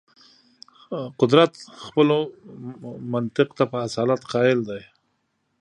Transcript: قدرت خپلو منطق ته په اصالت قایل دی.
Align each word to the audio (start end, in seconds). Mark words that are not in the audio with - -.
قدرت 1.19 1.53
خپلو 1.85 2.17
منطق 3.13 3.49
ته 3.57 3.63
په 3.71 3.77
اصالت 3.87 4.21
قایل 4.33 4.59
دی. 4.69 4.81